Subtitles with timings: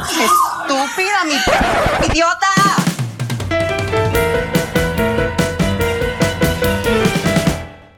[0.00, 1.34] ¡Estúpida, mi
[2.10, 2.46] idiota!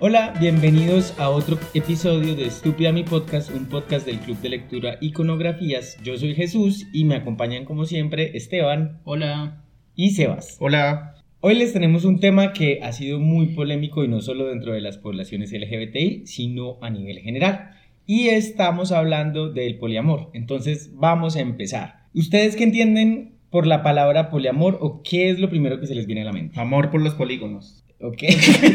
[0.01, 4.99] Hola, bienvenidos a otro episodio de Estúpida mi podcast, un podcast del Club de Lectura
[5.01, 5.97] Iconografías.
[6.03, 9.01] Yo soy Jesús y me acompañan como siempre Esteban.
[9.05, 9.63] Hola.
[9.95, 10.57] Y Sebas.
[10.59, 11.15] Hola.
[11.39, 14.81] Hoy les tenemos un tema que ha sido muy polémico y no solo dentro de
[14.81, 17.71] las poblaciones LGBTI, sino a nivel general.
[18.07, 20.31] Y estamos hablando del poliamor.
[20.35, 22.07] Entonces vamos a empezar.
[22.15, 26.07] ¿Ustedes qué entienden por la palabra poliamor o qué es lo primero que se les
[26.07, 26.59] viene a la mente?
[26.61, 27.85] Amor por los polígonos.
[28.01, 28.23] Ok.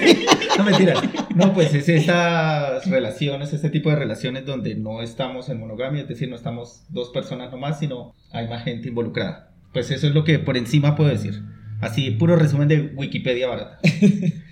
[0.58, 0.94] no, mentira.
[1.36, 6.08] No, pues es estas relaciones, este tipo de relaciones donde no estamos en monogamia, es
[6.08, 9.52] decir, no estamos dos personas nomás, sino hay más gente involucrada.
[9.74, 11.44] Pues eso es lo que por encima puedo decir.
[11.82, 13.80] Así, puro resumen de Wikipedia barata.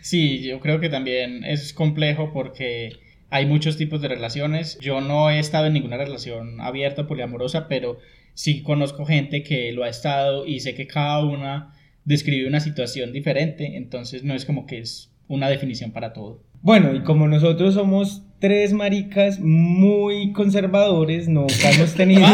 [0.02, 2.92] Sí, yo creo que también es complejo porque
[3.36, 4.78] hay muchos tipos de relaciones.
[4.80, 7.98] Yo no he estado en ninguna relación abierta, poliamorosa, pero
[8.34, 11.74] sí conozco gente que lo ha estado y sé que cada una
[12.06, 16.40] describe una situación diferente, entonces no es como que es una definición para todo.
[16.62, 22.26] Bueno, y como nosotros somos tres maricas muy conservadores, nunca hemos tenido...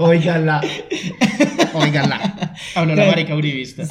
[0.00, 0.62] Óigala.
[1.74, 2.56] Óigala.
[2.74, 3.84] Habla la marica uribista.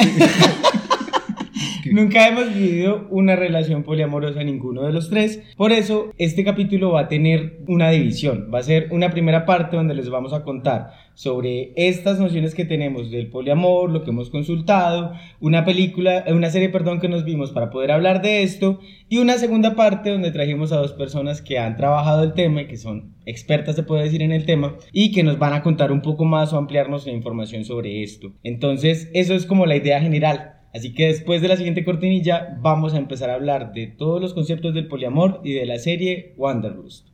[1.93, 5.41] Nunca hemos vivido una relación poliamorosa ninguno de los tres.
[5.57, 8.49] Por eso, este capítulo va a tener una división.
[8.53, 12.63] Va a ser una primera parte donde les vamos a contar sobre estas nociones que
[12.63, 17.25] tenemos del poliamor, lo que hemos consultado, una película, eh, una serie, perdón, que nos
[17.25, 21.41] vimos para poder hablar de esto, y una segunda parte donde trajimos a dos personas
[21.41, 24.77] que han trabajado el tema y que son expertas, se puede decir, en el tema,
[24.93, 28.31] y que nos van a contar un poco más o ampliarnos la información sobre esto.
[28.43, 30.58] Entonces, eso es como la idea general.
[30.73, 34.33] Así que después de la siguiente cortinilla vamos a empezar a hablar de todos los
[34.35, 37.07] conceptos del poliamor y de la serie Wanderlust.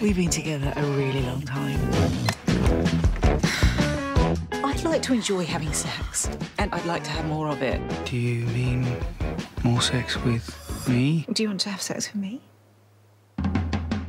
[0.00, 1.78] We've been together a really long time.
[4.64, 7.80] I'd like to enjoy having sex, and I'd like to have more of it.
[8.10, 8.86] Do you mean
[9.62, 10.42] more sex with
[10.88, 11.26] me?
[11.32, 12.40] Do you want to have sex with me?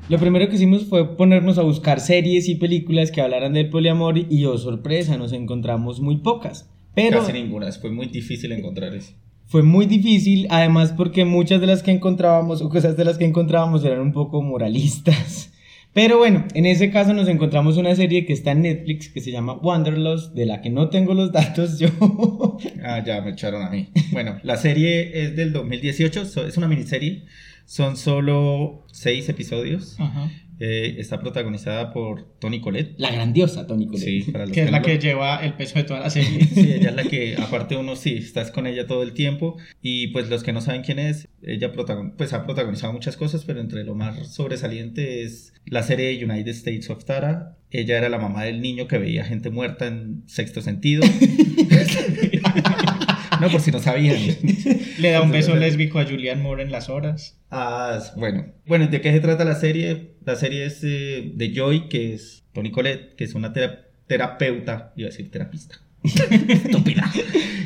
[0.09, 4.17] Lo primero que hicimos fue ponernos a buscar series y películas que hablaran del poliamor
[4.17, 6.72] y oh sorpresa, nos encontramos muy pocas.
[6.95, 9.13] Pero Casi ninguna, fue muy difícil encontrar eso.
[9.45, 13.25] fue muy difícil, además porque muchas de las que encontrábamos o cosas de las que
[13.25, 15.49] encontrábamos eran un poco moralistas.
[15.93, 19.31] Pero bueno, en ese caso nos encontramos una serie que está en Netflix que se
[19.31, 21.87] llama Wanderlust, de la que no tengo los datos yo.
[22.83, 23.89] Ah, ya me echaron a mí.
[24.11, 27.23] Bueno, la serie es del 2018, so- es una miniserie.
[27.65, 29.95] Son solo seis episodios.
[29.99, 30.31] Ajá.
[30.65, 32.95] Eh, está protagonizada por Toni Collette.
[32.97, 34.05] La grandiosa Tony Collette.
[34.23, 36.09] Sí, para los Que es la no que lo- lleva el peso de toda la
[36.09, 36.39] serie.
[36.53, 39.57] Sí, ella es la que, aparte uno sí, estás con ella todo el tiempo.
[39.81, 43.43] Y pues los que no saben quién es, ella protagon- pues, ha protagonizado muchas cosas,
[43.43, 47.57] pero entre lo más sobresaliente es la serie United States of Tara.
[47.69, 51.03] Ella era la mamá del niño que veía gente muerta en sexto sentido.
[53.43, 54.17] no, por si no sabían.
[54.99, 57.39] Le da un beso lésbico a Julianne Moore en las horas.
[57.51, 58.45] Ah, bueno.
[58.65, 60.15] Bueno, ¿de qué se trata la serie?
[60.25, 64.93] La serie es eh, de Joy, que es Toni Collette, que es una tera- terapeuta,
[64.95, 65.75] iba a decir terapista.
[66.03, 67.09] Estúpida.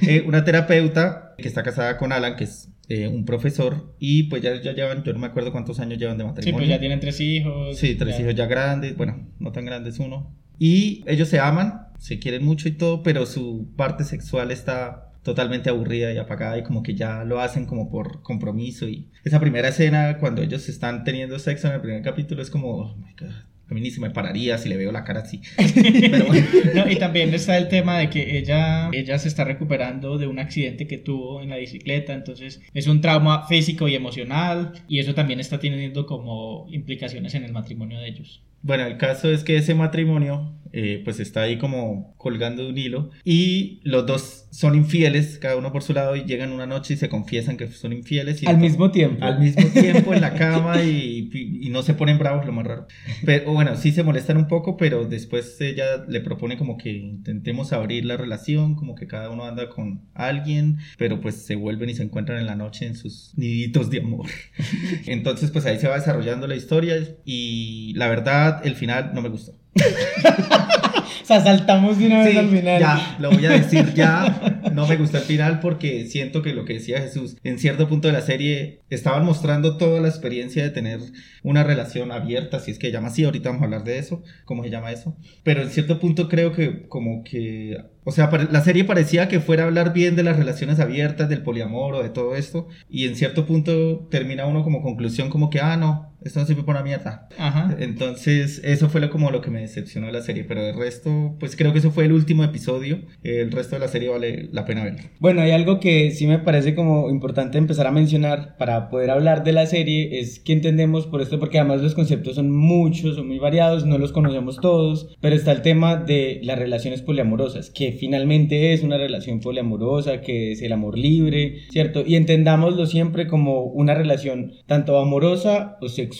[0.08, 4.42] Eh, una terapeuta que está casada con Alan, que es eh, un profesor, y pues
[4.42, 6.58] ya, ya llevan, yo no me acuerdo cuántos años llevan de Sí, matrimonio.
[6.60, 7.78] pues ya tienen tres hijos.
[7.78, 8.22] Sí, tres ya.
[8.24, 10.34] hijos ya grandes, bueno, no tan grandes uno.
[10.60, 15.70] Y ellos se aman, se quieren mucho y todo, pero su parte sexual está totalmente
[15.70, 18.88] aburrida y apagada y como que ya lo hacen como por compromiso.
[18.88, 22.70] Y esa primera escena cuando ellos están teniendo sexo en el primer capítulo es como,
[22.70, 23.36] oh my God,
[23.70, 25.42] a mí ni se me pararía si le veo la cara así.
[25.58, 26.48] Pero bueno.
[26.74, 30.40] No, y también está el tema de que ella, ella se está recuperando de un
[30.40, 35.14] accidente que tuvo en la bicicleta, entonces es un trauma físico y emocional, y eso
[35.14, 38.42] también está teniendo como implicaciones en el matrimonio de ellos.
[38.62, 42.78] Bueno, el caso es que ese matrimonio eh, pues está ahí como colgando de un
[42.78, 46.96] hilo y los dos son infieles, cada uno por su lado y llegan una noche
[46.96, 48.42] y se confiesan que son infieles.
[48.42, 49.24] Y Al mismo tiempo.
[49.24, 52.88] Al mismo tiempo en la cama y, y no se ponen bravos, lo más raro.
[53.26, 57.74] Pero bueno, sí se molestan un poco, pero después ella le propone como que intentemos
[57.74, 61.94] abrir la relación, como que cada uno anda con alguien, pero pues se vuelven y
[61.94, 64.28] se encuentran en la noche en sus niditos de amor.
[65.06, 69.30] Entonces pues ahí se va desarrollando la historia y la verdad el final no me
[69.30, 69.54] gustó.
[71.24, 72.80] O sea, saltamos de una vez Sí, al final.
[72.80, 74.62] Ya, lo voy a decir ya.
[74.74, 78.08] No me gustó el final porque siento que lo que decía Jesús, en cierto punto
[78.08, 81.02] de la serie estaban mostrando toda la experiencia de tener
[81.44, 84.24] una relación abierta, si es que se llama así, ahorita vamos a hablar de eso,
[84.46, 85.18] cómo se llama eso.
[85.44, 87.76] Pero en cierto punto creo que como que,
[88.06, 91.44] o sea, la serie parecía que fuera a hablar bien de las relaciones abiertas, del
[91.44, 95.60] poliamor o de todo esto, y en cierto punto termina uno como conclusión como que,
[95.60, 97.28] ah, no, esto no sirve para una mierda.
[97.38, 97.76] Ajá.
[97.80, 101.36] Entonces, eso fue lo, como lo que me decepcionó de la serie, pero el resto,
[101.40, 104.66] pues creo que eso fue el último episodio, el resto de la serie vale la
[104.66, 105.00] pena verlo.
[105.20, 109.44] Bueno, hay algo que sí me parece como importante empezar a mencionar para poder hablar
[109.44, 113.28] de la serie, es que entendemos por esto, porque además los conceptos son muchos, son
[113.28, 117.94] muy variados, no los conocemos todos, pero está el tema de las relaciones poliamorosas, que
[117.94, 122.04] finalmente es una relación poliamorosa, que es el amor libre, ¿cierto?
[122.06, 126.17] Y entendámoslo siempre como una relación tanto amorosa o sexual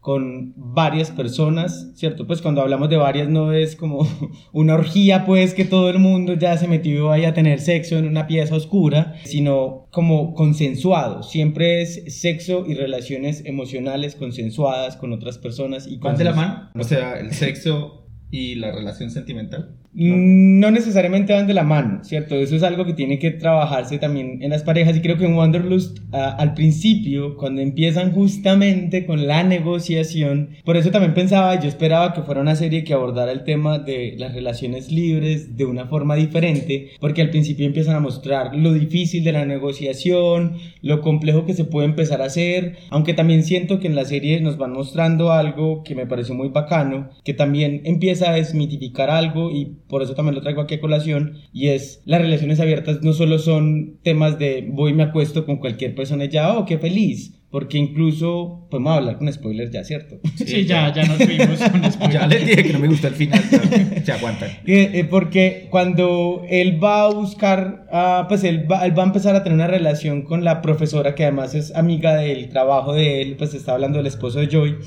[0.00, 2.26] con varias personas, ¿cierto?
[2.26, 4.06] Pues cuando hablamos de varias no es como
[4.52, 8.06] una orgía, pues que todo el mundo ya se metió ahí a tener sexo en
[8.06, 11.22] una pieza oscura, sino como consensuado.
[11.22, 15.86] Siempre es sexo y relaciones emocionales consensuadas con otras personas.
[15.86, 16.70] y ¿Van de la mano?
[16.78, 19.81] O sea, el sexo y la relación sentimental.
[19.94, 22.34] Mm, No necesariamente van de la mano, ¿cierto?
[22.36, 25.34] Eso es algo que tiene que trabajarse también en las parejas y creo que en
[25.34, 31.68] Wanderlust ah, al principio, cuando empiezan justamente con la negociación, por eso también pensaba, yo
[31.68, 35.86] esperaba que fuera una serie que abordara el tema de las relaciones libres de una
[35.86, 41.44] forma diferente, porque al principio empiezan a mostrar lo difícil de la negociación, lo complejo
[41.44, 44.72] que se puede empezar a hacer, aunque también siento que en la serie nos van
[44.72, 50.02] mostrando algo que me pareció muy bacano, que también empieza a desmitificar algo y por
[50.02, 53.98] eso también lo traigo aquí a colación, y es las relaciones abiertas no solo son
[54.02, 57.76] temas de voy y me acuesto con cualquier persona y ya, oh, qué feliz, porque
[57.76, 60.18] incluso podemos hablar con spoilers ya, ¿cierto?
[60.36, 62.14] Sí, ya, ya nos fuimos con spoilers.
[62.14, 64.48] Ya les dije que no me gustó el final, ya, se aguantan.
[64.64, 69.06] Eh, eh, porque cuando él va a buscar, ah, pues él va, él va a
[69.08, 73.20] empezar a tener una relación con la profesora que además es amiga del trabajo de
[73.20, 74.78] él, pues está hablando del esposo de Joy,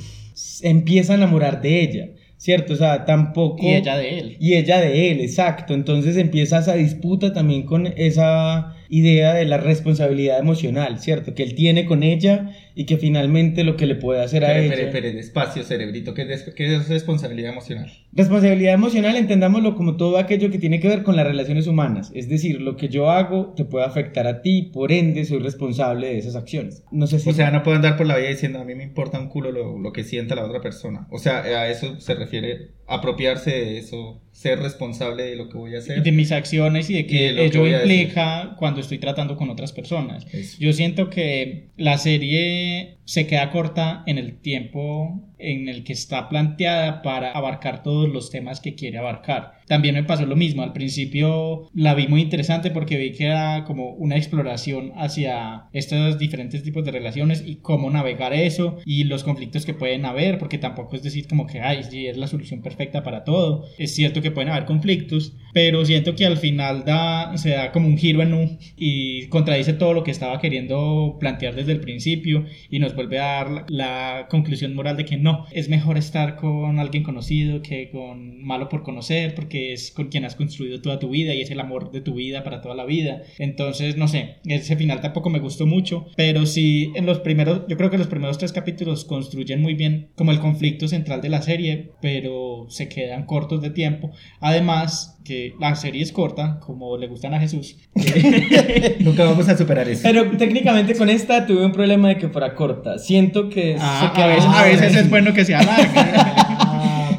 [0.63, 2.07] empieza a enamorar de ella,
[2.37, 2.73] ¿cierto?
[2.73, 3.63] O sea, tampoco...
[3.63, 4.37] Y ella de él.
[4.39, 5.73] Y ella de él, exacto.
[5.73, 11.33] Entonces empieza esa disputa también con esa idea de la responsabilidad emocional, ¿cierto?
[11.33, 14.65] Que él tiene con ella y que finalmente lo que le puede hacer a ella...
[14.65, 17.91] espere, espere, despacio, cerebrito, ¿qué es, qué es responsabilidad emocional?
[18.11, 22.11] Responsabilidad emocional, entendámoslo como todo aquello que tiene que ver con las relaciones humanas.
[22.13, 26.07] Es decir, lo que yo hago te puede afectar a ti, por ende soy responsable
[26.07, 26.83] de esas acciones.
[26.91, 27.29] No sé si...
[27.29, 29.51] O sea, no puedo andar por la vida diciendo a mí me importa un culo
[29.51, 31.07] lo, lo que sienta la otra persona.
[31.11, 35.75] O sea, a eso se refiere apropiarse de eso, ser responsable de lo que voy
[35.75, 36.03] a hacer.
[36.03, 39.37] de mis acciones y de Y que de lo que ello implica cuando estoy tratando
[39.37, 40.25] con otras personas.
[40.31, 40.57] Eso.
[40.59, 42.64] Yo siento que la serie
[43.05, 48.29] se queda corta en el tiempo en el que está planteada para abarcar todos los
[48.31, 49.54] temas que quiere abarcar.
[49.67, 53.63] También me pasó lo mismo, al principio la vi muy interesante porque vi que era
[53.65, 59.23] como una exploración hacia estos diferentes tipos de relaciones y cómo navegar eso y los
[59.23, 62.61] conflictos que pueden haber, porque tampoco es decir como que, ay, sí, es la solución
[62.61, 63.65] perfecta para todo.
[63.77, 67.87] Es cierto que pueden haber conflictos, pero siento que al final da, se da como
[67.87, 72.45] un giro en U y contradice todo lo que estaba queriendo plantear desde el principio
[72.69, 76.35] y nos vuelve a dar la, la conclusión moral de que no, es mejor estar
[76.35, 80.99] con alguien conocido que con malo por conocer, porque es con quien has construido toda
[80.99, 83.21] tu vida y es el amor de tu vida para toda la vida.
[83.39, 87.77] Entonces, no sé, ese final tampoco me gustó mucho, pero sí en los primeros, yo
[87.77, 91.41] creo que los primeros tres capítulos construyen muy bien como el conflicto central de la
[91.41, 94.11] serie, pero se quedan cortos de tiempo.
[94.39, 97.75] Además, que la serie es corta, como le gustan a Jesús.
[98.99, 100.01] Nunca vamos a superar eso.
[100.03, 102.99] Pero técnicamente con esta tuve un problema de que fuera corta.
[102.99, 103.75] Siento que...
[103.79, 106.35] Ah, se a, veces, a veces es bueno que sea larga.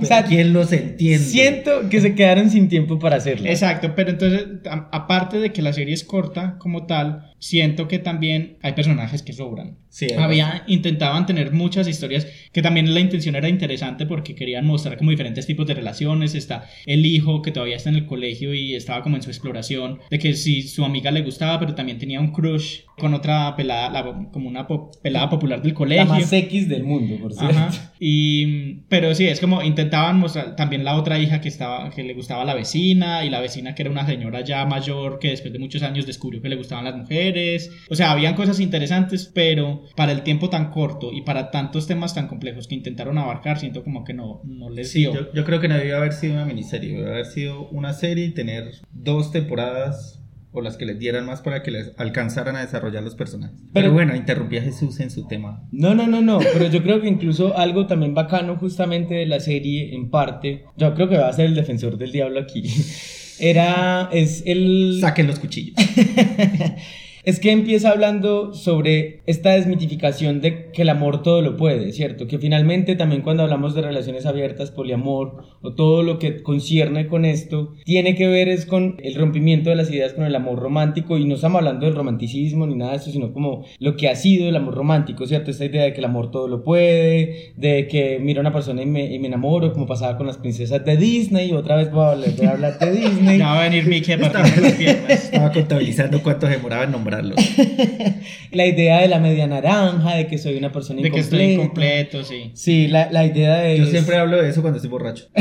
[0.00, 1.18] Pero O sea, ¿quién los entiende?
[1.24, 3.50] Siento que se quedaron sin tiempo para hacerla.
[3.50, 7.98] Exacto, pero entonces, a- aparte de que la serie es corta como tal, siento que
[7.98, 9.78] también hay personajes que sobran.
[9.88, 14.98] Sí, Había, intentaban tener muchas historias que también la intención era interesante porque querían mostrar
[14.98, 16.34] como diferentes tipos de relaciones.
[16.34, 20.00] Está el hijo que todavía está en el colegio y estaba como en su exploración
[20.10, 23.88] de que si su amiga le gustaba, pero también tenía un crush con otra pelada,
[23.90, 26.06] la- como una po- pelada popular del La colegio.
[26.06, 27.56] más X del mundo, por cierto.
[27.56, 27.92] Ajá.
[27.98, 32.12] Y, pero sí, es como intentaban mostrar también la otra hija que estaba, que le
[32.14, 35.52] gustaba a la vecina y la vecina que era una señora ya mayor que después
[35.52, 37.25] de muchos años descubrió que le gustaban las mujeres.
[37.90, 42.14] O sea, habían cosas interesantes, pero para el tiempo tan corto y para tantos temas
[42.14, 45.14] tan complejos que intentaron abarcar, siento como que no, no les Sí, dio.
[45.14, 48.26] yo, yo creo que no debió haber sido una miniserie, debió haber sido una serie
[48.26, 50.20] y tener dos temporadas
[50.52, 53.58] o las que les dieran más para que les alcanzaran a desarrollar los personajes.
[53.60, 55.62] Pero, Pero- bueno, interrumpí a Jesús en su tema.
[55.70, 59.38] No, no, no, no, pero yo creo que incluso algo también bacano justamente de la
[59.40, 62.62] serie, en parte, yo creo que va a ser el defensor del diablo aquí,
[63.38, 64.96] era, es el...
[65.02, 65.74] Saquen los cuchillos.
[67.26, 72.28] Es que empieza hablando sobre esta desmitificación de que el amor todo lo puede, ¿cierto?
[72.28, 77.24] Que finalmente también cuando hablamos de relaciones abiertas, poliamor o todo lo que concierne con
[77.24, 81.18] esto, tiene que ver es con el rompimiento de las ideas con el amor romántico
[81.18, 84.14] y no estamos hablando del romanticismo ni nada de eso, sino como lo que ha
[84.14, 85.50] sido el amor romántico, ¿cierto?
[85.50, 88.82] Esta idea de que el amor todo lo puede, de que miro a una persona
[88.82, 92.04] y me, y me enamoro, como pasaba con las princesas de Disney, otra vez voy
[92.04, 93.38] a hablar, voy a hablar de Disney.
[93.38, 95.10] Ya va a venir Mickey a partir de las piernas.
[95.24, 96.94] Estaba contabilizando cuánto demoraba en
[98.52, 101.42] La idea de la media naranja, de que soy una persona De que incompleta.
[101.44, 102.50] estoy incompleto, sí.
[102.54, 103.78] Sí, la, la idea de...
[103.78, 105.26] Yo siempre hablo de eso cuando estoy borracho.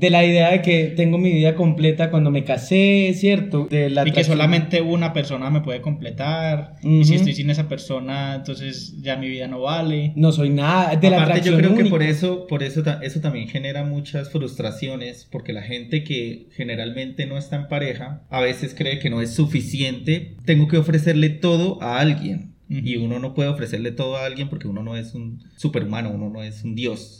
[0.00, 3.66] De la idea de que tengo mi vida completa cuando me casé, ¿cierto?
[3.70, 6.76] De la Y que solamente una persona me puede completar.
[6.82, 10.12] Y si estoy sin esa persona, entonces ya mi vida no vale.
[10.16, 10.96] No soy nada.
[10.96, 15.28] De la Aparte, yo creo que por eso, por eso, eso también genera muchas frustraciones,
[15.30, 19.34] porque la gente que generalmente no está en pareja, a veces cree que no es
[19.34, 20.36] suficiente.
[20.44, 22.54] Tengo que ofrecerle todo a alguien.
[22.70, 26.30] Y uno no puede ofrecerle todo a alguien porque uno no es un superhumano, uno
[26.30, 27.19] no es un dios.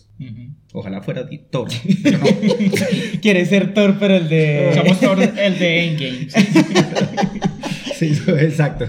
[0.73, 1.69] Ojalá fuera Thor,
[2.13, 2.19] no.
[3.23, 4.71] Quiere ser Thor, pero el de...
[4.75, 5.03] Somos
[5.39, 6.29] el de Endgame.
[8.01, 8.87] Sí, exacto.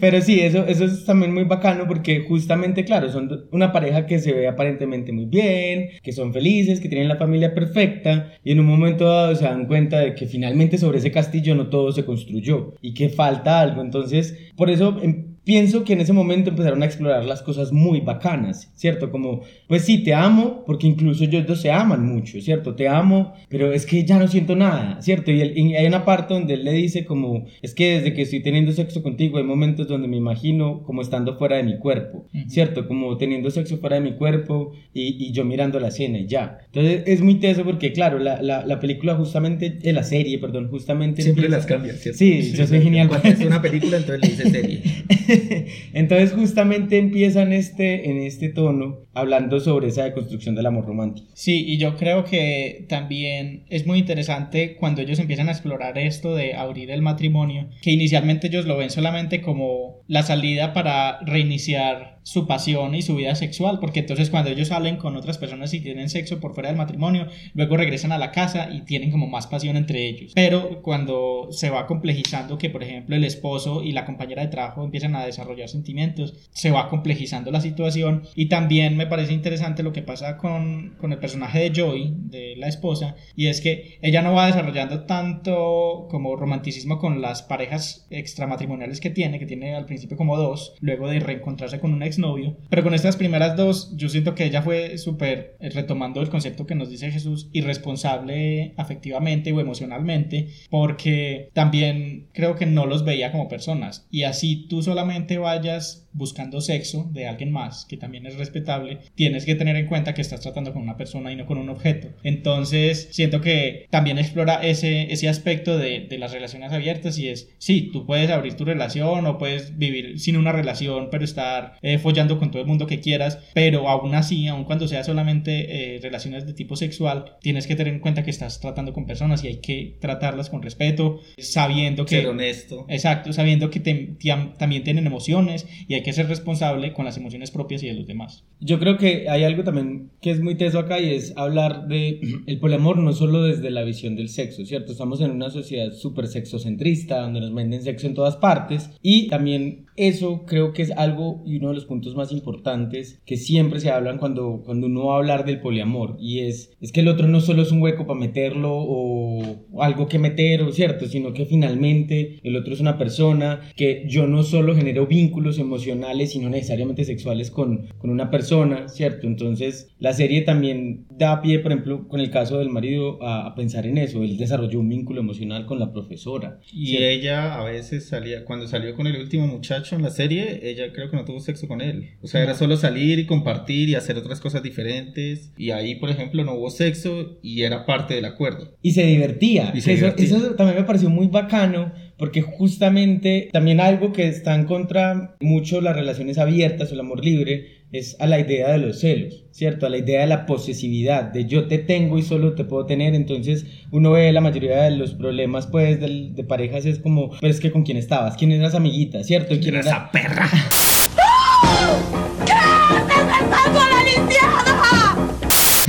[0.00, 4.20] Pero sí, eso, eso es también muy bacano porque justamente, claro, son una pareja que
[4.20, 8.60] se ve aparentemente muy bien, que son felices, que tienen la familia perfecta y en
[8.60, 12.06] un momento dado se dan cuenta de que finalmente sobre ese castillo no todo se
[12.06, 13.82] construyó y que falta algo.
[13.82, 18.00] Entonces, por eso em, pienso que en ese momento empezaron a explorar las cosas muy
[18.02, 19.10] bacanas, ¿cierto?
[19.10, 22.74] Como, pues sí, te amo, porque incluso ellos dos se aman mucho, ¿cierto?
[22.74, 25.30] Te amo, pero es que ya no siento nada, ¿cierto?
[25.32, 28.22] Y, él- y hay una parte donde él le dice como, es que desde que
[28.22, 32.26] estoy teniendo sexo contigo hay momentos donde me imagino como estando fuera de mi cuerpo.
[32.48, 32.86] ¿cierto?
[32.86, 36.58] Como teniendo sexo fuera de mi cuerpo y, y yo mirando la escena y ya.
[36.66, 40.68] Entonces es muy teso porque, claro, la, la, la película justamente, eh, la serie, perdón,
[40.68, 41.22] justamente...
[41.22, 42.18] Siempre empieza- las cambias, ¿cierto?
[42.18, 43.08] Sí, yo soy genial.
[43.08, 44.82] Cuando es una película, entonces le dice serie.
[45.92, 51.28] Entonces justamente empieza en este, en este tono hablando sobre esa deconstrucción del amor romántico.
[51.34, 56.34] Sí, y yo creo que también es muy interesante cuando ellos empiezan a explorar esto
[56.34, 62.18] de abrir el matrimonio, que inicialmente ellos lo ven solamente como la salida para reiniciar
[62.28, 65.80] su pasión y su vida sexual, porque entonces cuando ellos salen con otras personas y
[65.80, 69.46] tienen sexo por fuera del matrimonio, luego regresan a la casa y tienen como más
[69.46, 70.32] pasión entre ellos.
[70.34, 74.84] Pero cuando se va complejizando que, por ejemplo, el esposo y la compañera de trabajo
[74.84, 79.92] empiezan a desarrollar sentimientos, se va complejizando la situación y también me parece interesante lo
[79.92, 84.22] que pasa con, con el personaje de Joy, de la esposa, y es que ella
[84.22, 89.86] no va desarrollando tanto como romanticismo con las parejas extramatrimoniales que tiene, que tiene al
[89.86, 94.08] principio como dos, luego de reencontrarse con un exnovio, pero con estas primeras dos yo
[94.08, 99.52] siento que ella fue súper eh, retomando el concepto que nos dice Jesús, irresponsable afectivamente
[99.52, 105.38] o emocionalmente, porque también creo que no los veía como personas, y así tú solamente
[105.38, 110.12] vayas buscando sexo de alguien más, que también es respetable, tienes que tener en cuenta
[110.14, 112.08] que estás tratando con una persona y no con un objeto.
[112.22, 117.50] Entonces, siento que también explora ese, ese aspecto de, de las relaciones abiertas y es,
[117.58, 121.98] sí, tú puedes abrir tu relación o puedes vivir sin una relación, pero estar eh,
[121.98, 126.00] follando con todo el mundo que quieras, pero aún así, aun cuando sea solamente eh,
[126.02, 129.48] relaciones de tipo sexual, tienes que tener en cuenta que estás tratando con personas y
[129.48, 132.16] hay que tratarlas con respeto, sabiendo que...
[132.16, 132.86] Ser honesto.
[132.88, 137.16] Exacto, sabiendo que te- tiam- también tienen emociones y hay que ser responsable con las
[137.16, 138.44] emociones propias y de los demás.
[138.60, 142.20] Yo creo que hay algo también que es muy teso acá y es hablar de
[142.46, 144.92] el poliamor no solo desde la visión del sexo, ¿cierto?
[144.92, 149.87] Estamos en una sociedad súper sexocentrista donde nos venden sexo en todas partes y también
[149.98, 153.90] eso creo que es algo y uno de los puntos más importantes que siempre se
[153.90, 157.26] hablan cuando, cuando uno va a hablar del poliamor y es, es que el otro
[157.26, 161.06] no solo es un hueco para meterlo o, o algo que meter, o ¿cierto?
[161.06, 166.36] Sino que finalmente el otro es una persona que yo no solo genero vínculos emocionales
[166.36, 169.26] y no necesariamente sexuales con, con una persona, ¿cierto?
[169.26, 173.54] Entonces la serie también da pie, por ejemplo, con el caso del marido a, a
[173.56, 174.22] pensar en eso.
[174.22, 176.60] Él desarrolló un vínculo emocional con la profesora.
[176.72, 177.06] Y ¿cierto?
[177.06, 181.10] ella a veces salía, cuando salió con el último muchacho en la serie, ella creo
[181.10, 182.10] que no tuvo sexo con él.
[182.22, 185.52] O sea, era solo salir y compartir y hacer otras cosas diferentes.
[185.56, 188.76] Y ahí, por ejemplo, no hubo sexo y era parte del acuerdo.
[188.82, 189.72] Y se divertía.
[189.74, 190.26] Y se eso, divertía.
[190.26, 195.80] eso también me pareció muy bacano porque justamente también algo que está en contra mucho
[195.80, 199.86] las relaciones abiertas o el amor libre es a la idea de los celos, ¿cierto?
[199.86, 203.14] A la idea de la posesividad, de yo te tengo y solo te puedo tener.
[203.14, 207.60] Entonces uno ve la mayoría de los problemas pues de, parejas es como, pero es
[207.60, 209.54] que con quién estabas, quién eras amiguita, ¿cierto?
[209.60, 210.48] ¿Quién era esa perra?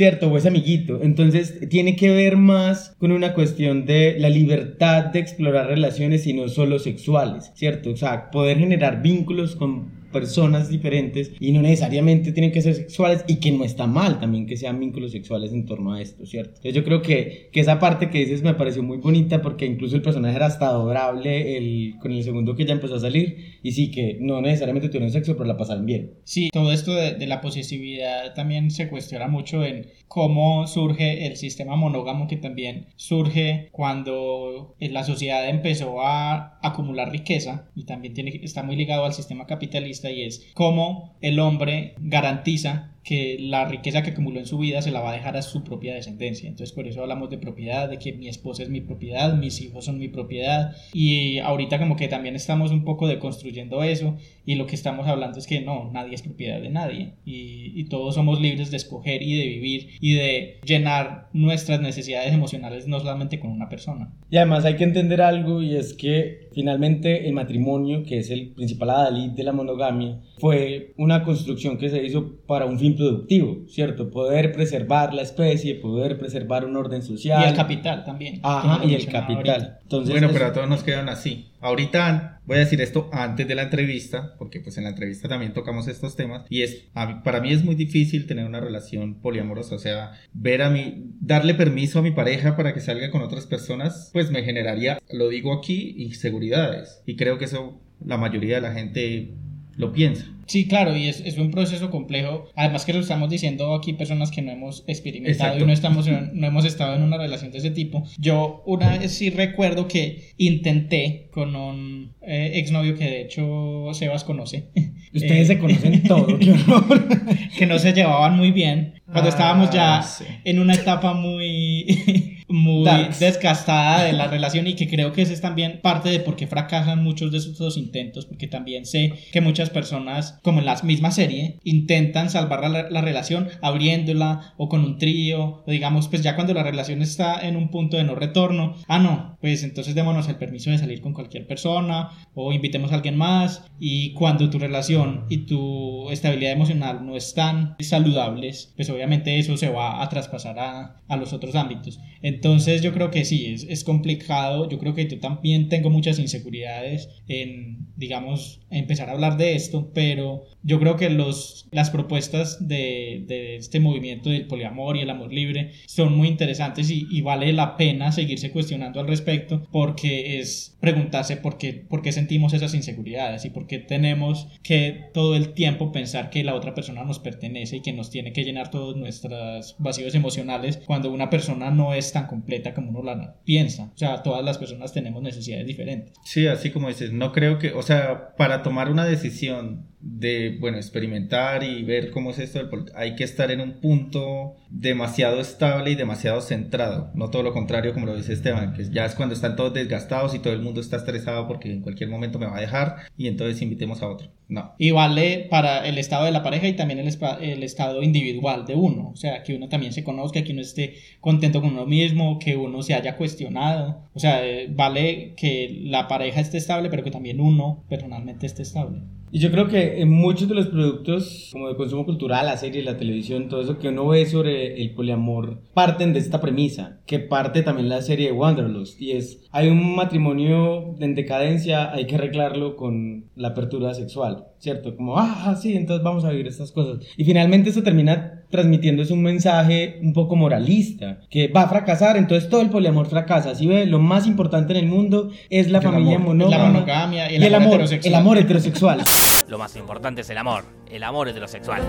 [0.02, 0.32] ¿cierto?
[0.32, 0.98] O es amiguito.
[1.00, 6.32] Entonces tiene que ver más con una cuestión de la libertad de explorar relaciones y
[6.32, 7.90] no solo sexuales, ¿cierto?
[7.90, 13.24] O sea, poder generar vínculos con personas diferentes y no necesariamente tienen que ser sexuales
[13.26, 16.52] y que no está mal también que sean vínculos sexuales en torno a esto, ¿cierto?
[16.56, 19.96] Entonces yo creo que, que esa parte que dices me pareció muy bonita porque incluso
[19.96, 23.72] el personaje era hasta adorable el, con el segundo que ya empezó a salir y
[23.72, 26.14] sí que no necesariamente tuvieron sexo pero la pasaron bien.
[26.24, 31.36] Sí, todo esto de, de la posesividad también se cuestiona mucho en cómo surge el
[31.36, 38.40] sistema monógamo que también surge cuando la sociedad empezó a acumular riqueza y también tiene,
[38.42, 44.02] está muy ligado al sistema capitalista y es cómo el hombre garantiza que la riqueza
[44.02, 46.48] que acumuló en su vida se la va a dejar a su propia descendencia.
[46.48, 49.84] Entonces por eso hablamos de propiedad, de que mi esposa es mi propiedad, mis hijos
[49.84, 54.66] son mi propiedad y ahorita como que también estamos un poco deconstruyendo eso y lo
[54.66, 58.40] que estamos hablando es que no, nadie es propiedad de nadie y, y todos somos
[58.40, 63.50] libres de escoger y de vivir y de llenar nuestras necesidades emocionales no solamente con
[63.50, 64.12] una persona.
[64.30, 68.52] Y además hay que entender algo y es que finalmente el matrimonio, que es el
[68.52, 73.64] principal adalid de la monogamia, fue una construcción que se hizo para un fin productivo,
[73.68, 74.10] ¿cierto?
[74.10, 77.42] Poder preservar la especie, poder preservar un orden social.
[77.44, 78.40] Y el capital también.
[78.42, 79.36] Ajá, y el capital.
[79.60, 79.78] ahorita.
[79.82, 81.48] Entonces, bueno, es- pero a todos nos quedan así.
[81.60, 85.52] Ahorita voy a decir esto antes de la entrevista, porque pues en la entrevista también
[85.52, 89.20] tocamos estos temas, y es, a mí- para mí es muy difícil tener una relación
[89.20, 93.22] poliamorosa, o sea, ver a mí, darle permiso a mi pareja para que salga con
[93.22, 97.02] otras personas, pues me generaría, lo digo aquí, inseguridades.
[97.06, 99.34] Y creo que eso la mayoría de la gente
[99.76, 100.26] lo piensa.
[100.46, 102.46] Sí, claro, y es, es un proceso complejo.
[102.56, 105.64] Además que lo estamos diciendo aquí personas que no hemos experimentado Exacto.
[105.64, 108.02] y no, estamos en- no hemos estado en una relación de ese tipo.
[108.18, 114.24] Yo una vez sí recuerdo que intenté con un eh, exnovio que de hecho Sebas
[114.24, 114.68] conoce.
[115.14, 117.08] Ustedes Eh, se conocen todo, qué horror.
[117.56, 118.94] que no se llevaban muy bien.
[119.06, 120.24] Cuando Ah, estábamos ya sí.
[120.44, 123.18] en una etapa muy, muy Darks.
[123.18, 126.46] desgastada de la relación y que creo que ese es también parte de por qué
[126.46, 131.10] fracasan muchos de esos intentos, porque también sé que muchas personas, como en la misma
[131.10, 136.34] serie, intentan salvar la, la relación abriéndola o con un trío, o digamos, pues ya
[136.34, 140.28] cuando la relación está en un punto de no retorno, ah, no, pues entonces démonos
[140.28, 144.58] el permiso de salir con cualquier persona o invitemos a alguien más y cuando tu
[144.58, 150.58] relación y tu estabilidad emocional no están saludables, pues obviamente eso se va a traspasar
[150.58, 151.98] a, a los otros ámbitos.
[152.22, 152.41] Entonces
[152.82, 157.08] yo creo que sí, es, es complicado, yo creo que yo también tengo muchas inseguridades
[157.28, 163.24] en, digamos, empezar a hablar de esto, pero yo creo que los, las propuestas de,
[163.26, 167.52] de este movimiento del poliamor y el amor libre son muy interesantes y, y vale
[167.52, 172.74] la pena seguirse cuestionando al respecto porque es preguntarse por qué, por qué sentimos esas
[172.74, 177.18] inseguridades y por qué tenemos que todo el tiempo pensar que la otra persona nos
[177.18, 181.94] pertenece y que nos tiene que llenar todos nuestros vacíos emocionales cuando una persona no
[181.94, 183.90] es tan completa como uno la piensa.
[183.94, 186.14] O sea, todas las personas tenemos necesidades diferentes.
[186.24, 190.78] Sí, así como dices, no creo que, o sea, para tomar una decisión de, bueno,
[190.78, 195.94] experimentar y ver cómo es esto, hay que estar en un punto demasiado estable y
[195.94, 199.54] demasiado centrado, no todo lo contrario como lo dice Esteban, que ya es cuando están
[199.54, 202.60] todos desgastados y todo el mundo está estresado porque en cualquier momento me va a
[202.60, 204.30] dejar y entonces invitemos a otro.
[204.48, 204.74] No.
[204.78, 207.08] Y vale para el estado de la pareja y también el,
[207.40, 209.10] el estado individual de uno.
[209.10, 212.56] O sea, que uno también se conozca, que uno esté contento con uno mismo, que
[212.56, 214.08] uno se haya cuestionado.
[214.14, 218.62] O sea, eh, vale que la pareja esté estable, pero que también uno personalmente esté
[218.62, 219.00] estable.
[219.34, 222.82] Y yo creo que en muchos de los productos como de consumo cultural, la serie,
[222.82, 227.18] la televisión, todo eso que uno ve sobre el poliamor, parten de esta premisa, que
[227.18, 232.16] parte también la serie de Wanderlust, y es, hay un matrimonio en decadencia, hay que
[232.16, 234.94] arreglarlo con la apertura sexual, ¿cierto?
[234.96, 237.02] Como, ah, sí, entonces vamos a vivir estas cosas.
[237.16, 242.48] Y finalmente eso termina transmitiéndose un mensaje un poco moralista, que va a fracasar, entonces
[242.48, 245.84] todo el poliamor fracasa, si ve, lo más importante en el mundo es la El
[245.84, 246.28] familia amor.
[246.36, 246.64] monógama.
[246.64, 249.00] La monogamia y el y el amor el amor heterosexual.
[249.48, 251.82] Lo más importante es el amor, el amor heterosexual.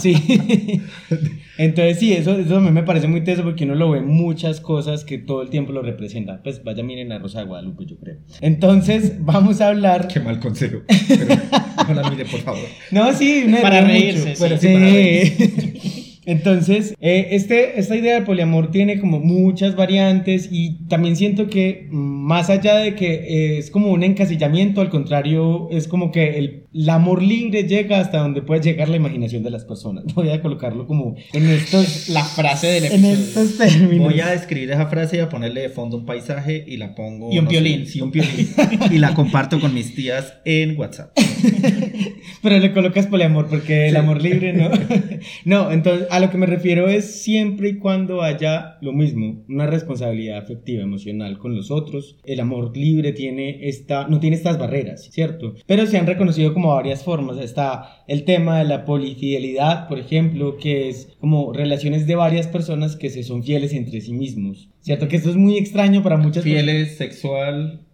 [0.00, 0.14] Sí.
[1.58, 4.60] Entonces sí, eso, eso a mí me parece muy teso porque uno lo ve muchas
[4.62, 6.40] cosas que todo el tiempo lo representan.
[6.42, 8.16] Pues vaya miren a Rosa de Guadalupe, yo creo.
[8.40, 10.08] Entonces vamos a hablar...
[10.08, 10.78] Qué mal consejo.
[11.08, 11.36] Pero
[11.88, 12.62] no la mire, por favor.
[12.90, 14.56] No, sí, me Para reírse, mucho.
[14.56, 14.68] sí.
[14.68, 14.72] Sí.
[14.72, 16.09] para reírse.
[16.30, 21.88] Entonces, eh, este, esta idea de poliamor tiene como muchas variantes y también siento que
[21.90, 26.38] mm, más allá de que eh, es como un encasillamiento, al contrario, es como que
[26.38, 30.04] el El amor libre llega hasta donde puede llegar la imaginación de las personas.
[30.14, 33.24] Voy a colocarlo como en estos, La frase del en episodio.
[33.24, 34.12] estos términos.
[34.12, 37.32] Voy a describir esa frase y a ponerle de fondo un paisaje y la pongo.
[37.32, 37.86] Y un no sé, violín.
[37.86, 38.48] sí, un violín.
[38.90, 41.10] y la comparto con mis tías en WhatsApp.
[42.42, 44.70] Pero le colocas poliamor porque el amor libre no.
[45.44, 49.66] no, entonces a lo que me refiero es siempre y cuando haya lo mismo, una
[49.66, 52.16] responsabilidad afectiva, emocional con los otros.
[52.24, 55.54] El amor libre tiene esta, no tiene estas barreras, ¿cierto?
[55.66, 57.38] Pero se han reconocido como varias formas.
[57.38, 62.96] Está el tema de la polifidelidad, por ejemplo, que es como relaciones de varias personas
[62.96, 64.68] que se son fieles entre sí mismos.
[64.80, 65.08] ¿Cierto?
[65.08, 66.64] Que esto es muy extraño para muchas personas.
[66.64, 67.00] Fieles,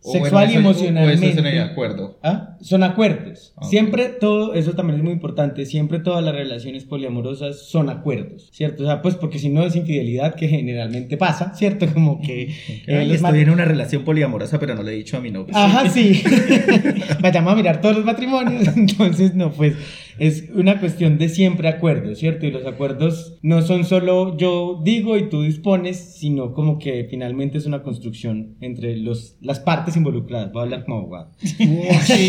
[0.00, 0.20] sexual.
[0.20, 1.26] o Sexual y emocionalmente.
[1.28, 2.18] Eso es en el acuerdo.
[2.22, 2.56] ¿Ah?
[2.60, 3.52] Son acuerdos.
[3.56, 3.64] Ok.
[3.68, 8.82] Siempre todo, eso también es muy importante, siempre todas las relaciones poliamorosas son acuerdos, ¿cierto?
[8.82, 11.86] O sea, pues porque si no es infidelidad que generalmente pasa, ¿cierto?
[11.94, 12.42] Como que...
[12.42, 15.30] eh, Ay, los estoy en una relación poliamorosa, pero no le he dicho a mi
[15.30, 15.54] novio.
[15.56, 16.22] Ajá, sí.
[17.20, 18.68] Vayamos a mirar todos los matrimonios.
[18.76, 19.74] Entonces, no, pues
[20.18, 22.46] es una cuestión de siempre acuerdos, ¿cierto?
[22.46, 27.58] Y los acuerdos no son solo yo digo y tú dispones, sino como que finalmente
[27.58, 30.50] es una construcción entre los, las partes involucradas.
[30.52, 31.30] Voy a hablar como abogado.
[31.40, 32.28] Sí,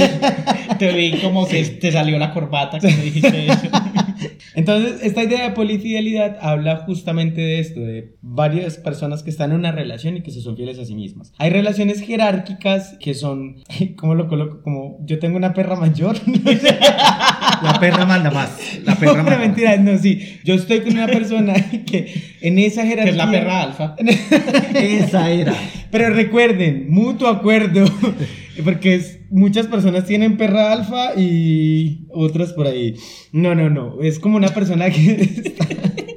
[0.78, 3.68] te vi como que te salió la corbata cuando dijiste eso.
[4.56, 9.58] Entonces, esta idea de polifidelidad habla justamente de esto, de varias personas que están en
[9.58, 11.34] una relación y que se son fieles a sí mismas.
[11.38, 13.58] Hay relaciones jerárquicas que son,
[13.98, 14.62] ¿cómo lo coloco?
[14.62, 16.18] Como yo tengo una perra mayor.
[17.64, 18.80] La perra manda más.
[18.86, 19.48] La perra no, manda más.
[19.48, 20.40] mentira, no, sí.
[20.44, 21.54] Yo estoy con una persona
[21.86, 23.06] que en esa jerarquía...
[23.06, 23.96] Que es la perra alfa.
[24.76, 25.56] Esa era.
[25.90, 27.86] Pero recuerden, mutuo acuerdo,
[28.64, 32.96] porque es- muchas personas tienen perra alfa y otras por ahí.
[33.32, 35.54] No, no, no, es como una persona que...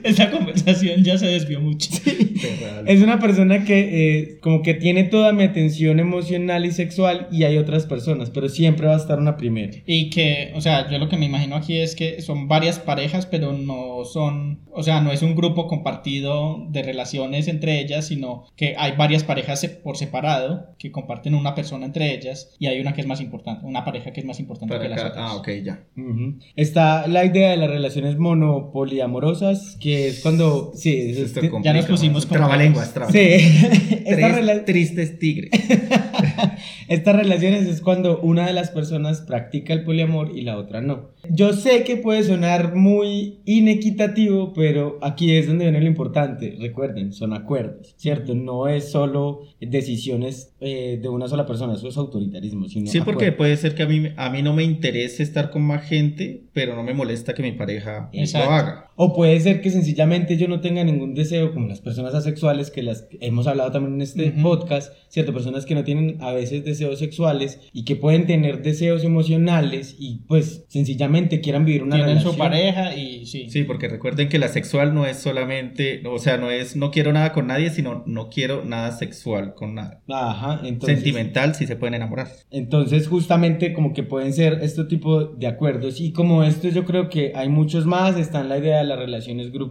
[0.04, 1.90] Esa conversación ya se desvió mucho.
[2.04, 2.82] Perra.
[2.86, 7.44] Es una persona que eh, como que tiene toda mi atención emocional y sexual y
[7.44, 9.72] hay otras personas, pero siempre va a estar una primera.
[9.86, 13.26] Y que, o sea, yo lo que me imagino aquí es que son varias parejas,
[13.26, 18.44] pero no son, o sea, no es un grupo compartido de relaciones entre ellas, sino
[18.56, 22.94] que hay varias parejas por separado que comparten una persona entre ellas y hay una
[22.94, 25.08] que es más importante, una pareja que es más importante Para que las acá.
[25.10, 25.26] otras.
[25.30, 25.84] Ah, ok, ya.
[25.96, 26.38] Ujú.
[26.56, 30.72] Está la idea de las relaciones monopoliamorosas, que es cuando...
[30.74, 33.40] Sí, es- ya nos pusimos con Trabalenguas, trabalenguas.
[33.40, 33.96] sí.
[34.04, 35.50] Tres tristes tigres.
[36.88, 41.10] Estas relaciones es cuando una de las personas practica el poliamor y la otra no.
[41.30, 46.56] Yo sé que puede sonar muy inequitativo, pero aquí es donde viene lo importante.
[46.58, 48.34] Recuerden, son acuerdos, ¿cierto?
[48.34, 52.68] No es solo decisiones eh, de una sola persona, eso es autoritarismo.
[52.68, 53.36] Sino Sí, porque acuerdos.
[53.36, 56.74] puede ser que a mí, a mí no me interese estar con más gente, pero
[56.74, 58.48] no me molesta que mi pareja Exacto.
[58.48, 58.90] lo haga.
[58.96, 62.82] O puede ser que sencillamente yo no tenga ningún deseo, como las personas asexuales, que
[62.82, 65.32] las hemos hablado también en este podcast, ¿cierto?
[65.32, 70.22] Personas que no tienen a veces deseos sexuales y que pueden tener deseos emocionales y
[70.28, 72.32] pues sencillamente quieran vivir una Tienen relación.
[72.32, 73.48] su pareja y sí.
[73.48, 77.12] Sí, porque recuerden que la sexual no es solamente, o sea, no es no quiero
[77.12, 80.02] nada con nadie, sino no quiero nada sexual con nada.
[80.08, 81.00] Ajá, entonces...
[81.00, 82.28] Sentimental sí se pueden enamorar.
[82.50, 87.08] Entonces, justamente como que pueden ser este tipo de acuerdos y como estos yo creo
[87.08, 89.69] que hay muchos más, están la idea de las relaciones grupales,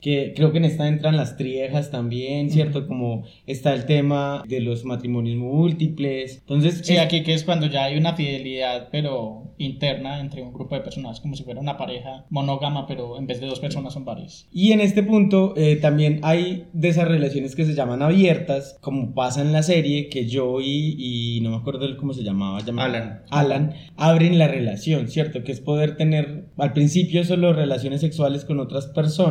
[0.00, 2.86] que creo que en esta entran las triejas también, ¿cierto?
[2.86, 6.38] Como está el tema de los matrimonios múltiples.
[6.38, 10.52] Entonces, Sí, es- aquí que es cuando ya hay una fidelidad, pero interna entre un
[10.52, 13.92] grupo de personas, como si fuera una pareja monógama, pero en vez de dos personas
[13.92, 14.48] son varias.
[14.52, 19.14] Y en este punto eh, también hay de esas relaciones que se llaman abiertas, como
[19.14, 22.84] pasa en la serie, que Joey y no me acuerdo el cómo se llamaba, llama-
[22.84, 23.22] Alan.
[23.30, 25.44] Alan abren la relación, ¿cierto?
[25.44, 29.21] Que es poder tener al principio solo relaciones sexuales con otras personas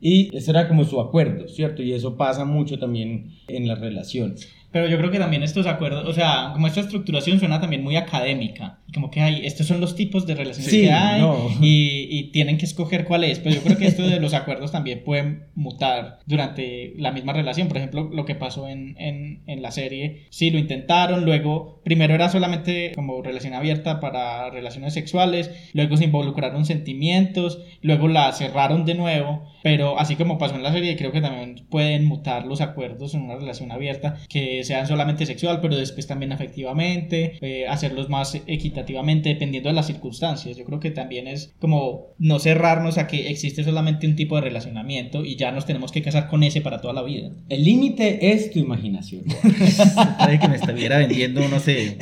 [0.00, 1.82] y eso era como su acuerdo, ¿cierto?
[1.82, 4.48] Y eso pasa mucho también en las relaciones.
[4.70, 7.96] Pero yo creo que también estos acuerdos, o sea, como esta estructuración suena también muy
[7.96, 8.80] académica.
[8.94, 11.50] Como que hay, estos son los tipos de relaciones Sí, que hay no.
[11.60, 13.38] y, y tienen que escoger cuál es.
[13.38, 17.68] Pero yo creo que esto de los acuerdos también pueden mutar durante la misma relación.
[17.68, 22.14] Por ejemplo, lo que pasó en, en, en la serie, sí, lo intentaron, luego, primero
[22.14, 28.84] era solamente como relación abierta para relaciones sexuales, luego se involucraron sentimientos, luego la cerraron
[28.86, 29.44] de nuevo.
[29.62, 33.22] Pero así como pasó en la serie, creo que también pueden mutar los acuerdos en
[33.22, 38.40] una relación abierta, que sean solamente sexual, pero después también afectivamente, eh, hacerlos más
[38.78, 40.56] equitativamente, dependiendo de las circunstancias.
[40.56, 44.42] Yo creo que también es como no cerrarnos a que existe solamente un tipo de
[44.42, 47.30] relacionamiento y ya nos tenemos que casar con ese para toda la vida.
[47.48, 49.24] El límite es tu imaginación.
[50.18, 51.96] Parece que me estuviera vendiendo, no sé,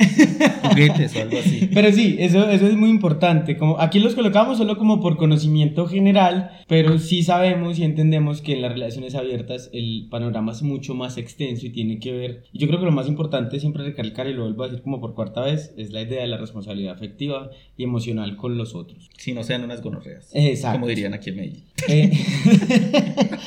[0.63, 1.69] juguetes o algo así.
[1.73, 3.57] Pero sí, eso, eso es muy importante.
[3.57, 8.53] Como, aquí los colocamos solo como por conocimiento general, pero sí sabemos y entendemos que
[8.53, 12.43] en las relaciones abiertas el panorama es mucho más extenso y tiene que ver.
[12.53, 15.15] Yo creo que lo más importante siempre recalcar, y lo vuelvo a decir como por
[15.15, 19.09] cuarta vez, es la idea de la responsabilidad responsabilidad afectiva y emocional con los otros.
[19.17, 20.29] Si no sean unas gonorreas.
[20.33, 20.79] Exacto.
[20.79, 21.63] Como dirían aquí en Medellín.
[21.87, 22.11] Eh,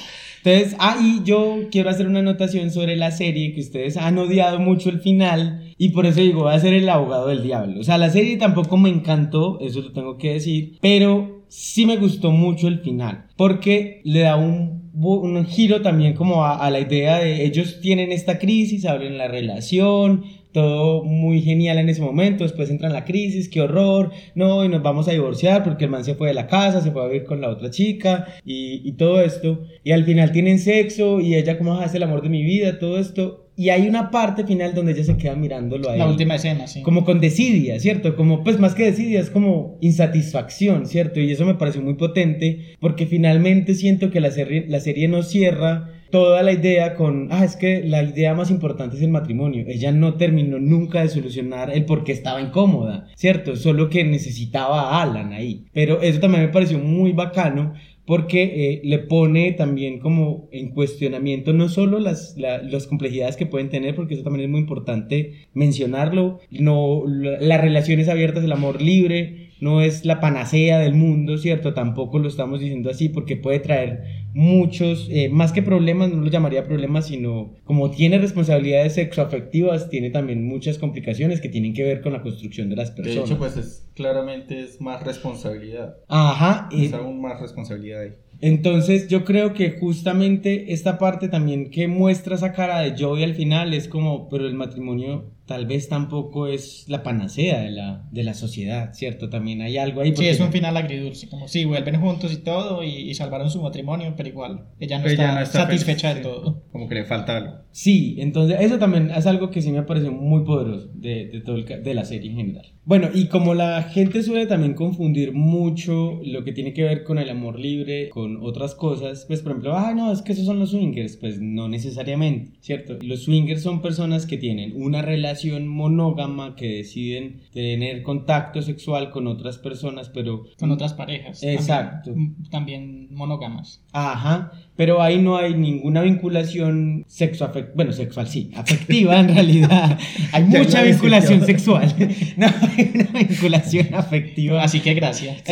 [0.42, 4.58] Entonces, ah, y yo quiero hacer una anotación sobre la serie, que ustedes han odiado
[4.58, 7.78] mucho el final, y por eso digo, voy a ser el abogado del diablo.
[7.78, 11.98] O sea, la serie tampoco me encantó, eso lo tengo que decir, pero sí me
[11.98, 16.80] gustó mucho el final, porque le da un, un giro también como a, a la
[16.80, 22.44] idea de ellos tienen esta crisis, abren la relación, todo muy genial en ese momento,
[22.44, 25.90] después entra en la crisis, qué horror, no, y nos vamos a divorciar porque el
[25.90, 28.82] man se fue de la casa, se fue a vivir con la otra chica y,
[28.84, 32.22] y todo esto, y al final tienen sexo y ella como "Ah, es el amor
[32.22, 35.90] de mi vida, todo esto, y hay una parte final donde ella se queda mirándolo
[35.90, 35.98] a él.
[35.98, 36.80] La última escena, sí.
[36.82, 38.16] Como con desidia, ¿cierto?
[38.16, 39.76] Como, pues más que desidia, es como
[40.14, 41.20] insatisfacción, ¿cierto?
[41.20, 45.22] Y eso me pareció muy potente porque finalmente siento que la serie, la serie no
[45.22, 49.64] cierra toda la idea con, ah, es que la idea más importante es el matrimonio.
[49.68, 53.56] Ella no terminó nunca de solucionar el por qué estaba incómoda, ¿cierto?
[53.56, 55.64] Solo que necesitaba a Alan ahí.
[55.72, 57.74] Pero eso también me pareció muy bacano
[58.06, 63.46] porque eh, le pone también como en cuestionamiento no solo las, la- las complejidades que
[63.46, 68.50] pueden tener, porque eso también es muy importante mencionarlo, no, la- las relaciones abiertas, el
[68.52, 71.74] amor libre, no es la panacea del mundo, ¿cierto?
[71.74, 76.30] Tampoco lo estamos diciendo así porque puede traer muchos, eh, más que problemas, no lo
[76.30, 82.00] llamaría problemas, sino como tiene responsabilidades sexoafectivas, tiene también muchas complicaciones que tienen que ver
[82.00, 83.28] con la construcción de las De personas.
[83.30, 85.96] hecho, pues es, claramente es más responsabilidad.
[86.08, 88.10] Ajá, y- Es aún más responsabilidad ahí.
[88.42, 93.34] Entonces yo creo que justamente esta parte también que muestra esa cara de Joey al
[93.34, 98.22] final es como, pero el matrimonio tal vez tampoco es la panacea de la, de
[98.22, 99.28] la sociedad, ¿cierto?
[99.30, 100.10] También hay algo ahí.
[100.10, 103.50] Sí, porque- es un final agridulce, como sí, vuelven juntos y todo y, y salvaron
[103.50, 106.36] su matrimonio, pero igual, ella no, Ella está, no está satisfecha feliz, de sí.
[106.36, 106.62] todo.
[106.70, 107.54] Como que le falta algo.
[107.72, 111.56] Sí, entonces eso también es algo que sí me pareció muy poderoso de, de, todo
[111.56, 112.66] el de la serie en general.
[112.90, 117.18] Bueno, y como la gente suele también confundir mucho lo que tiene que ver con
[117.18, 120.58] el amor libre con otras cosas, pues por ejemplo, ah, no, es que esos son
[120.58, 122.98] los swingers, pues no necesariamente, ¿cierto?
[123.00, 129.28] Los swingers son personas que tienen una relación monógama, que deciden tener contacto sexual con
[129.28, 130.46] otras personas, pero...
[130.58, 131.44] Con otras parejas.
[131.44, 132.10] Exacto.
[132.10, 133.84] También, también monógamas.
[133.92, 139.98] Ajá, pero ahí no hay ninguna vinculación sexoafectiva, bueno, sexual sí, afectiva en realidad.
[140.32, 141.94] Hay mucha la vinculación sexual,
[142.38, 144.62] no hay una vinculación afectiva.
[144.62, 145.42] Así que gracias.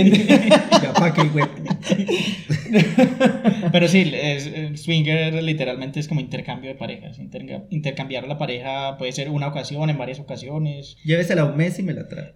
[3.72, 7.18] Pero sí, es, el swinger literalmente es como intercambio de parejas.
[7.18, 10.96] Interca- intercambiar la pareja puede ser una ocasión, en varias ocasiones.
[11.04, 12.32] Llévesela un mes y me la trae.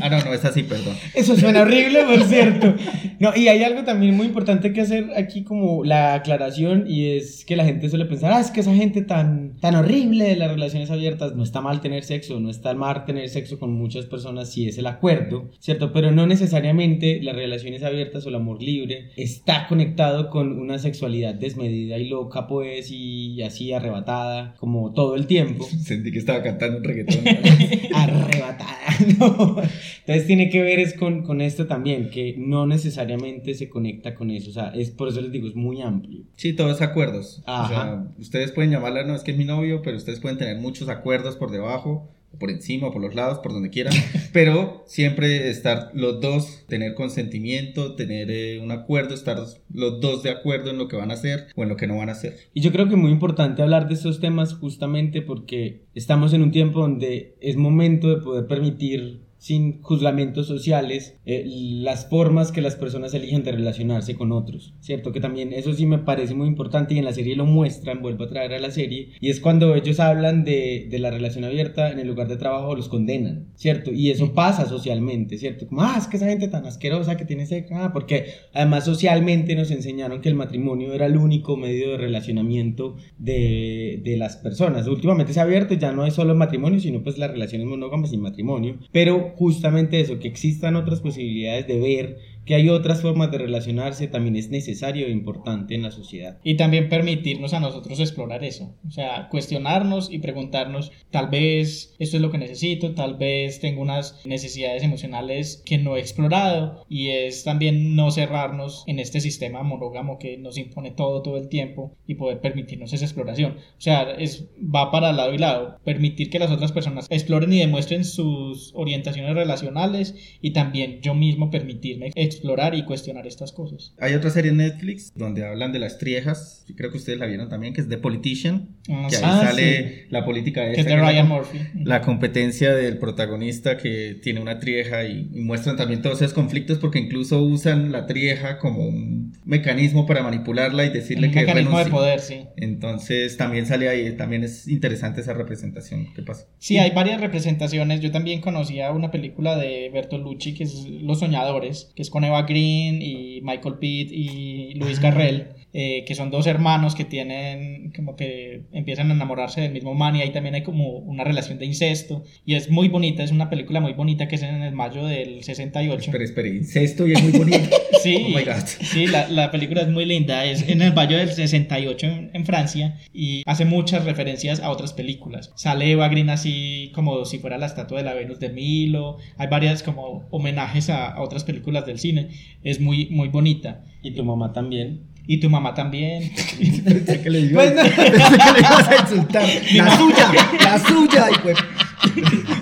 [0.00, 0.96] Ah, no, no, es así, perdón.
[1.14, 2.74] Eso suena horrible, por cierto.
[3.20, 7.44] No, y hay algo también muy importante que hacer aquí como la aclaración y es
[7.44, 10.50] que la gente suele pensar, ah, es que esa gente tan, tan horrible de las
[10.50, 14.50] relaciones abiertas, no está mal tener sexo, no está mal tener sexo con muchas personas
[14.50, 15.92] si es el acuerdo, ¿cierto?
[15.92, 21.34] Pero no necesariamente las relaciones abiertas o el amor libre está conectado con una sexualidad
[21.34, 26.78] desmedida y loca, pues, y así arrebatada, como todo el tiempo Sentí que estaba cantando
[26.78, 27.24] un reggaetón.
[27.94, 28.78] arrebatada.
[29.18, 29.56] ¿no?
[30.00, 34.30] Entonces tiene que ver es con, con esto también, que no necesariamente se conecta con
[34.30, 34.50] eso.
[34.50, 35.97] O sea, es por eso les digo, es muy amplio.
[36.36, 37.42] Sí, todos acuerdos.
[37.46, 37.68] O Ajá.
[37.68, 40.88] sea, ustedes pueden llamarla, no es que es mi novio, pero ustedes pueden tener muchos
[40.88, 43.92] acuerdos por debajo, o por encima, o por los lados, por donde quieran.
[44.32, 50.30] pero siempre estar los dos, tener consentimiento, tener eh, un acuerdo, estar los dos de
[50.30, 52.36] acuerdo en lo que van a hacer o en lo que no van a hacer.
[52.54, 56.42] Y yo creo que es muy importante hablar de estos temas justamente porque estamos en
[56.42, 62.60] un tiempo donde es momento de poder permitir sin juzgamientos sociales eh, las formas que
[62.60, 65.12] las personas eligen de relacionarse con otros, ¿cierto?
[65.12, 68.24] Que también eso sí me parece muy importante y en la serie lo muestran, vuelvo
[68.24, 71.90] a traer a la serie, y es cuando ellos hablan de, de la relación abierta
[71.90, 73.92] en el lugar de trabajo los condenan, ¿cierto?
[73.92, 75.68] Y eso pasa socialmente, ¿cierto?
[75.68, 79.54] Como, ah, es que esa gente tan asquerosa que tiene sexo, ah, porque además socialmente
[79.54, 84.86] nos enseñaron que el matrimonio era el único medio de relacionamiento de, de las personas.
[84.88, 88.10] Últimamente se ha abierto, ya no es solo el matrimonio, sino pues las relaciones monógamas
[88.10, 93.30] sin matrimonio, pero justamente eso, que existan otras posibilidades de ver que hay otras formas
[93.30, 96.38] de relacionarse también es necesario e importante en la sociedad.
[96.42, 98.74] Y también permitirnos a nosotros explorar eso.
[98.86, 103.82] O sea, cuestionarnos y preguntarnos, tal vez esto es lo que necesito, tal vez tengo
[103.82, 106.86] unas necesidades emocionales que no he explorado.
[106.88, 111.50] Y es también no cerrarnos en este sistema monógamo que nos impone todo, todo el
[111.50, 113.58] tiempo y poder permitirnos esa exploración.
[113.76, 115.80] O sea, es, va para lado y lado.
[115.84, 121.50] Permitir que las otras personas exploren y demuestren sus orientaciones relacionales y también yo mismo
[121.50, 123.94] permitirme explorar y cuestionar estas cosas.
[123.98, 127.48] Hay otra serie en Netflix donde hablan de las triejas, creo que ustedes la vieron
[127.48, 129.24] también, que es The Politician, Ah, que sí.
[129.24, 131.58] ahí Ah, sale la política Que esa, de que es la Ryan com- Murphy.
[131.84, 136.78] La competencia del protagonista que tiene una trieja y, y muestran también todos esos conflictos
[136.78, 141.78] porque incluso usan la trieja como un mecanismo para manipularla y decirle Un que mecanismo
[141.78, 142.44] de poder, sí.
[142.56, 146.12] Entonces también sale ahí, también es interesante esa representación.
[146.14, 146.46] ¿Qué pasa?
[146.58, 148.00] Sí, hay varias representaciones.
[148.00, 152.42] Yo también conocía una película de Bertolucci que es Los Soñadores, que es con Eva
[152.42, 158.16] Green y Michael Pitt y Luis Garrel, eh, que son dos hermanos que tienen como
[158.16, 161.66] que empiezan a enamorarse del mismo man y ahí también hay como una relación de
[161.66, 165.04] incesto y es muy bonita, es una película muy bonita que es en el mayo
[165.04, 166.00] del 68.
[166.06, 167.68] Espera, espera, incesto y es muy bonito.
[168.00, 168.64] Sí, Oh my God.
[168.64, 172.46] sí la, la película es muy linda, es en el Valle del 68 en, en
[172.46, 175.50] Francia y hace muchas referencias a otras películas.
[175.56, 179.48] Sale Eva Green así como si fuera la estatua de la Venus de Milo, hay
[179.48, 182.28] varias como homenajes a, a otras películas del cine,
[182.62, 183.82] es muy, muy bonita.
[184.02, 185.00] Y tu mamá también.
[185.30, 186.32] Y tu mamá también.
[186.84, 187.82] Pensé que le iba- Pues no.
[187.96, 189.48] pensé que le ibas a insultar.
[189.74, 190.32] La suya,
[190.64, 191.28] la suya.
[191.34, 191.58] Y pues,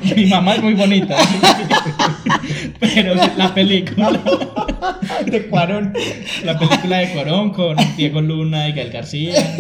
[0.17, 1.17] Mi mamá es muy bonita.
[2.81, 4.11] Pero la película,
[5.27, 5.95] De Cuarón.
[6.45, 9.57] la película de Corón con Diego Luna y Gael García.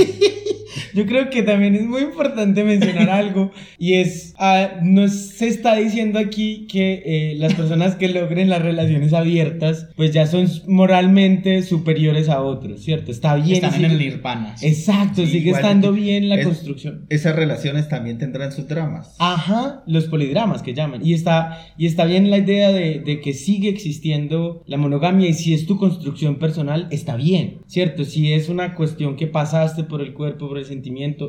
[0.96, 5.76] Yo creo que también es muy importante mencionar algo y es, ah, nos se está
[5.76, 11.62] diciendo aquí que eh, las personas que logren las relaciones abiertas pues ya son moralmente
[11.62, 13.10] superiores a otros, ¿cierto?
[13.10, 13.56] Está bien.
[13.64, 14.54] Están en sigue- el Nirvana.
[14.62, 17.04] Exacto, Sí, sigue estando bien la es- construcción.
[17.10, 19.14] esas relaciones también tendrán sus dramas.
[19.18, 21.04] Ajá, los polidramas que llaman.
[21.04, 25.34] Y está, y está bien la idea de, de que sigue existiendo la monogamia y
[25.34, 28.04] si es tu construcción personal, está bien, ¿cierto?
[28.04, 30.64] Si es una cuestión que pasaste por el cuerpo, por el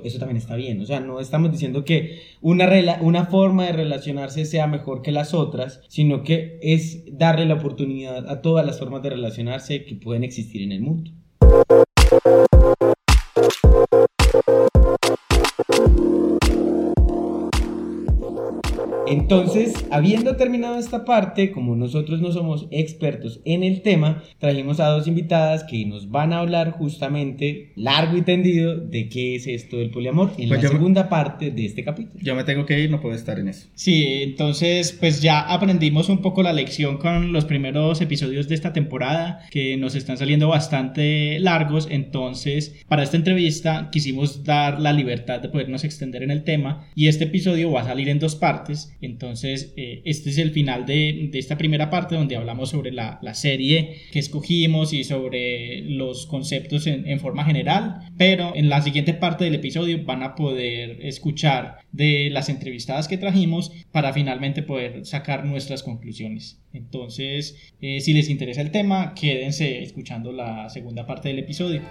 [0.03, 0.81] eso también está bien.
[0.81, 2.67] O sea, no estamos diciendo que una,
[3.01, 8.29] una forma de relacionarse sea mejor que las otras, sino que es darle la oportunidad
[8.29, 11.11] a todas las formas de relacionarse que pueden existir en el mundo.
[19.09, 24.87] Entonces, habiendo terminado esta parte, como nosotros no somos expertos en el tema, trajimos a
[24.87, 29.77] dos invitadas que nos van a hablar justamente largo y tendido de qué es esto
[29.77, 32.19] del poliamor en Pues la yo me- segunda parte de este capítulo.
[32.23, 33.67] Yo me tengo que ir, no puedo estar en eso.
[33.75, 38.73] Sí, entonces pues ya aprendimos un poco la lección con los primeros episodios de esta
[38.73, 45.39] temporada que nos están saliendo bastante largos, entonces para esta entrevista quisimos dar la libertad
[45.39, 48.95] de podernos extender en el tema y este episodio va a salir en dos partes,
[49.01, 53.19] entonces eh, este es el final de, de esta primera parte donde hablamos sobre la,
[53.21, 58.81] la serie que escogimos y sobre los conceptos en, en forma general, pero en la
[58.81, 64.63] siguiente parte del episodio van a poder escuchar de las entrevistadas que trajimos para finalmente
[64.63, 66.59] poder sacar nuestras conclusiones.
[66.73, 71.81] Entonces, eh, si les interesa el tema, quédense escuchando la segunda parte del episodio.